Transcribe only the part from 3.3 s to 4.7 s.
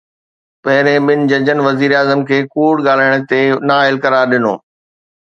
تي نااهل قرار ڏنو.